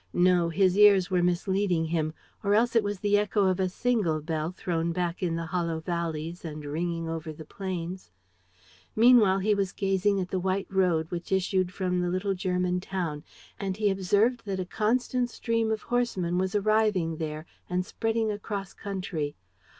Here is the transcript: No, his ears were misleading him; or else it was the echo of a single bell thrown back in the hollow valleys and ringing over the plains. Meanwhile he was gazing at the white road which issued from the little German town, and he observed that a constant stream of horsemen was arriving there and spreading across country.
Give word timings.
No, 0.17 0.49
his 0.49 0.79
ears 0.79 1.11
were 1.11 1.21
misleading 1.21 1.85
him; 1.85 2.11
or 2.43 2.55
else 2.55 2.75
it 2.75 2.83
was 2.83 3.01
the 3.01 3.19
echo 3.19 3.45
of 3.45 3.59
a 3.59 3.69
single 3.69 4.19
bell 4.19 4.49
thrown 4.49 4.91
back 4.91 5.21
in 5.21 5.35
the 5.35 5.45
hollow 5.45 5.79
valleys 5.79 6.43
and 6.43 6.65
ringing 6.65 7.07
over 7.07 7.31
the 7.31 7.45
plains. 7.45 8.09
Meanwhile 8.95 9.37
he 9.37 9.53
was 9.53 9.71
gazing 9.71 10.19
at 10.19 10.29
the 10.29 10.39
white 10.39 10.65
road 10.71 11.11
which 11.11 11.31
issued 11.31 11.71
from 11.71 12.01
the 12.01 12.09
little 12.09 12.33
German 12.33 12.79
town, 12.79 13.23
and 13.59 13.77
he 13.77 13.91
observed 13.91 14.43
that 14.45 14.59
a 14.59 14.65
constant 14.65 15.29
stream 15.29 15.69
of 15.69 15.83
horsemen 15.83 16.39
was 16.39 16.55
arriving 16.55 17.17
there 17.17 17.45
and 17.69 17.85
spreading 17.85 18.31
across 18.31 18.73
country. 18.73 19.35